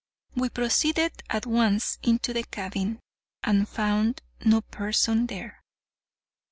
[0.33, 2.99] We proceeded at once into the cabin,
[3.43, 5.61] and found no person there.